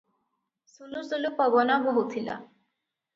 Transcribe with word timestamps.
ସୁଲୁ 0.69 1.03
ସୁଲୁ 1.09 1.31
ପବନ 1.41 1.75
ବୋହୁଥିଲା। 1.83 2.39